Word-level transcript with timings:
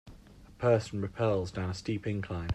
A 0.47 0.51
person 0.57 0.99
rappels 0.99 1.53
down 1.53 1.69
a 1.69 1.75
steep 1.75 2.07
incline. 2.07 2.49